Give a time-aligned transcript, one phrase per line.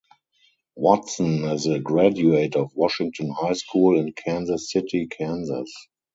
[0.75, 5.71] Watson is a graduate of Washington High School in Kansas City, Kansas.